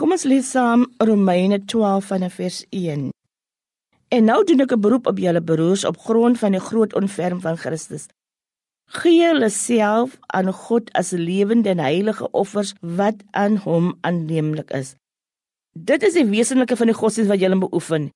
Kom 0.00 0.14
ons 0.16 0.22
lees 0.24 0.46
saam 0.48 0.86
Romeine 1.04 1.58
12 1.68 2.06
vanaf 2.08 2.38
vers 2.40 2.58
1. 2.72 3.02
En 4.16 4.24
nou 4.24 4.38
doen 4.48 4.64
ek 4.64 4.72
'n 4.72 4.80
beroep 4.80 5.10
op 5.12 5.18
julle 5.18 5.42
broers 5.42 5.84
op 5.84 5.98
grond 6.06 6.38
van 6.38 6.52
die 6.56 6.60
groot 6.68 6.94
onferm 6.94 7.40
van 7.40 7.56
Christus. 7.56 8.06
Gee 8.86 9.20
julle 9.20 9.50
self 9.50 10.16
aan 10.26 10.52
God 10.52 10.88
as 10.92 11.10
lewende 11.10 11.68
en 11.68 11.78
heilige 11.78 12.30
offers 12.30 12.72
wat 12.80 13.14
aan 13.30 13.56
hom 13.56 13.92
aanneemlik 14.00 14.70
is. 14.70 14.94
Dit 15.76 16.02
is 16.02 16.14
die 16.14 16.24
wesenlike 16.24 16.76
van 16.76 16.86
die 16.86 16.96
godsdienst 16.96 17.30
wat 17.30 17.40
julle 17.40 17.58
beoefen. 17.58 18.10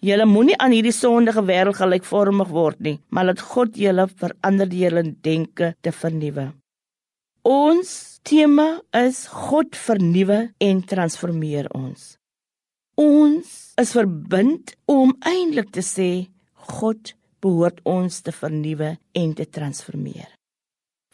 Julle 0.00 0.26
moenie 0.26 0.58
aan 0.58 0.70
hierdie 0.70 0.92
sondige 0.92 1.42
wêreld 1.44 1.76
gelykvormig 1.76 2.48
word 2.48 2.80
nie, 2.80 3.00
maar 3.08 3.24
laat 3.24 3.40
God 3.40 3.76
julle 3.76 4.08
verander 4.08 4.68
deur 4.68 4.90
julle 4.90 5.14
denke 5.20 5.76
te 5.80 5.92
vernuwe. 5.92 6.52
Ons 7.46 7.90
tema 8.26 8.80
is 8.90 9.20
God 9.30 9.76
vernuwe 9.78 10.38
en 10.58 10.80
transformeer 10.82 11.68
ons. 11.78 12.16
Ons 12.98 13.52
is 13.78 13.92
verbind 13.94 14.72
om 14.90 15.12
eintlik 15.22 15.70
te 15.76 15.84
sê 15.86 16.08
God 16.72 17.12
behoort 17.44 17.78
ons 17.86 18.18
te 18.26 18.34
vernuwe 18.34 18.96
en 19.22 19.36
te 19.38 19.46
transformeer. 19.46 20.26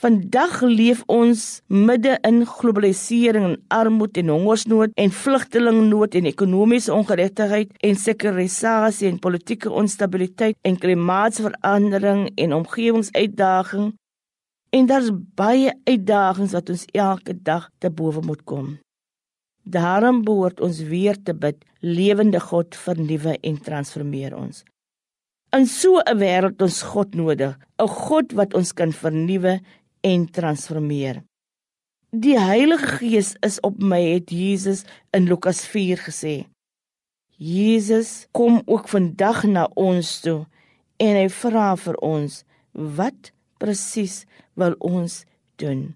Vandag 0.00 0.62
leef 0.64 1.04
ons 1.12 1.44
midde 1.68 2.16
in 2.24 2.46
globalisering 2.48 3.50
en 3.50 3.60
armoede 3.68 4.24
en 4.24 4.32
hongersnood 4.32 4.96
en 5.04 5.12
vlugtelingnood 5.12 6.16
en 6.16 6.32
ekonomiese 6.32 6.96
ongeregtigheid 6.96 7.76
en 7.84 8.04
sekurisasie 8.08 9.12
en 9.12 9.20
politieke 9.20 9.68
onstabiliteit 9.68 10.56
en 10.64 10.80
klimaatsverandering 10.80 12.30
en 12.40 12.56
omgewingsuitdagings 12.62 13.98
En 14.72 14.86
daar's 14.88 15.10
baie 15.36 15.72
uitdagings 15.84 16.54
wat 16.56 16.70
ons 16.72 16.84
elke 16.96 17.34
dag 17.36 17.68
te 17.78 17.90
bowe 17.92 18.22
moet 18.24 18.44
kom. 18.48 18.68
Daarom 19.62 20.22
behoort 20.24 20.60
ons 20.64 20.80
weer 20.88 21.18
te 21.22 21.34
bid, 21.36 21.58
lewende 21.80 22.40
God, 22.40 22.74
vernuwe 22.74 23.36
en 23.44 23.58
transformeer 23.60 24.34
ons. 24.36 24.64
In 25.52 25.66
so 25.66 26.00
'n 26.00 26.18
wêreld 26.18 26.62
ons 26.62 26.82
God 26.82 27.14
nodig, 27.14 27.58
'n 27.78 27.88
God 27.88 28.32
wat 28.32 28.54
ons 28.54 28.72
kan 28.72 28.92
vernuwe 28.92 29.60
en 30.00 30.30
transformeer. 30.30 31.22
Die 32.10 32.38
Heilige 32.38 32.86
Gees 32.86 33.36
is 33.40 33.60
op 33.60 33.78
my, 33.78 34.00
het 34.00 34.30
Jesus 34.30 34.84
in 35.10 35.24
Lukas 35.24 35.66
4 35.66 35.96
gesê. 35.96 36.46
Jesus 37.36 38.26
kom 38.30 38.62
ook 38.66 38.88
vandag 38.88 39.44
na 39.44 39.68
ons 39.74 40.20
toe 40.20 40.46
en 40.96 41.16
hy 41.16 41.28
vra 41.28 41.76
vir 41.76 41.96
ons, 41.96 42.44
wat 42.72 43.32
presies 43.58 44.26
wil 44.54 44.74
ons 44.78 45.24
doen. 45.60 45.94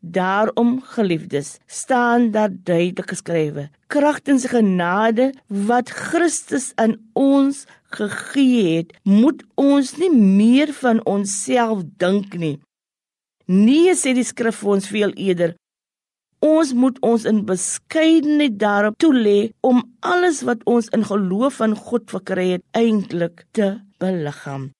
Daarom 0.00 0.82
geliefdes, 0.82 1.58
staan 1.66 2.30
daar 2.30 2.50
duidelik 2.52 3.08
geskrywe: 3.08 3.70
Kragtens 3.86 4.44
genade 4.52 5.32
wat 5.46 5.88
Christus 5.88 6.72
aan 6.74 6.98
ons 7.12 7.64
gegee 7.96 8.76
het, 8.76 8.92
moet 9.02 9.44
ons 9.54 9.96
nie 9.96 10.12
meer 10.12 10.72
van 10.72 11.04
onsself 11.04 11.82
dink 11.96 12.36
nie. 12.36 12.58
Nee 13.46 13.94
sê 13.96 14.12
die 14.16 14.24
skrif 14.24 14.60
vir 14.60 14.76
ons 14.76 14.88
veel 14.88 15.12
eerder 15.16 15.56
Ons 16.44 16.74
moet 16.76 16.98
ons 17.00 17.22
in 17.24 17.38
beskeidenheid 17.48 18.58
daarop 18.60 18.98
toelê 19.00 19.54
om 19.64 19.80
alles 20.04 20.42
wat 20.44 20.60
ons 20.68 20.90
in 20.92 21.06
geloof 21.08 21.56
van 21.62 21.72
God 21.86 22.10
verkry 22.12 22.50
het 22.50 22.64
eintlik 22.76 23.46
te 23.56 23.70
beliggaam. 24.02 24.73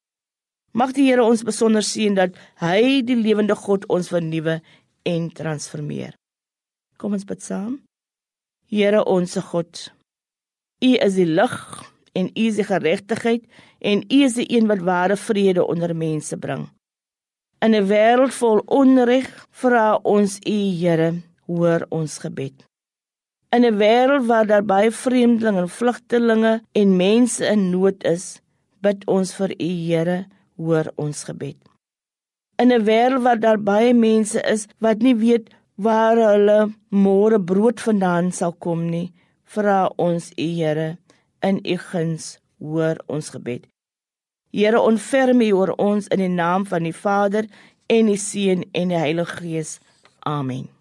Mag 0.75 0.91
die 0.91 1.05
Here 1.07 1.23
ons 1.23 1.45
besonder 1.47 1.85
seën 1.87 2.17
dat 2.19 2.35
hy 2.59 2.99
die 3.07 3.15
lewende 3.15 3.55
God 3.55 3.85
ons 3.95 4.09
vernuwe 4.11 4.57
en 5.07 5.29
transformeer. 5.31 6.17
Kom 6.99 7.15
ons 7.15 7.27
bid 7.29 7.45
saam. 7.47 7.77
Here 8.67 9.05
onsse 9.07 9.39
God, 9.53 9.85
U 10.83 10.91
is 11.07 11.15
die 11.15 11.29
lig 11.31 11.55
en 12.19 12.33
U 12.35 12.49
is 12.49 12.59
die 12.59 12.67
geregtigheid 12.67 13.47
en 13.87 14.03
U 14.03 14.21
is 14.27 14.35
die 14.41 14.49
een 14.51 14.67
wat 14.67 14.83
ware 14.83 15.15
vrede 15.21 15.63
onder 15.63 15.95
mense 15.95 16.37
bring. 16.43 16.67
In 17.63 17.75
'n 17.75 17.87
wêreld 17.87 18.35
vol 18.35 18.59
onreg 18.67 19.31
vra 19.63 20.01
ons 20.03 20.41
U 20.43 20.59
Here, 20.81 21.23
hoor 21.47 21.87
ons 21.91 22.19
gebed. 22.19 22.67
In 23.55 23.63
'n 23.63 23.79
wêreld 23.79 24.27
waar 24.27 24.47
daar 24.47 24.67
baie 24.67 24.91
vreemdelinge 24.91 25.61
en 25.61 25.69
vlugtelinge 25.69 26.63
en 26.73 26.97
mense 26.97 27.47
in 27.47 27.71
nood 27.71 28.05
is, 28.05 28.41
bid 28.83 29.07
ons 29.07 29.35
vir 29.35 29.51
U 29.51 29.71
Here 29.89 30.27
hoor 30.57 30.93
ons 30.97 31.25
gebed. 31.25 31.57
In 32.59 32.73
'n 32.73 32.85
wêreld 32.85 33.23
waar 33.23 33.41
daar 33.41 33.59
baie 33.59 33.95
mense 33.95 34.41
is 34.43 34.67
wat 34.79 35.03
nie 35.03 35.15
weet 35.15 35.51
waar 35.75 36.17
hulle 36.17 36.75
môre 36.91 37.39
brood 37.41 37.81
vandaan 37.81 38.33
sal 38.33 38.53
kom 38.53 38.91
nie, 38.91 39.13
vra 39.45 39.91
ons 39.97 40.31
U 40.39 40.47
Here 40.59 40.99
in 41.43 41.61
U 41.65 41.77
guns 41.77 42.39
hoor 42.59 42.97
ons 43.07 43.31
gebed. 43.31 43.67
Here 44.53 44.81
ontferm 44.81 45.41
U 45.41 45.51
oor 45.53 45.75
ons 45.79 46.09
in 46.09 46.23
die 46.23 46.31
naam 46.31 46.67
van 46.67 46.87
die 46.87 46.95
Vader 46.95 47.49
en 47.87 48.07
die 48.07 48.21
Seun 48.21 48.65
en 48.73 48.89
die 48.95 49.03
Heilige 49.03 49.43
Gees. 49.43 49.81
Amen. 50.21 50.74